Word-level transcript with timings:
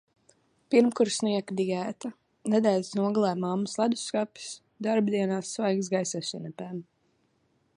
Pirmkursnieka 0.75 1.57
diēta: 1.59 2.09
nedēļas 2.53 2.89
nogalēs 3.01 3.37
mammas 3.43 3.77
ledusskapis, 3.83 4.49
darbdienās 4.87 5.53
svaigs 5.59 5.91
gaiss 5.97 6.19
ar 6.23 6.27
sinepēm. 6.31 6.81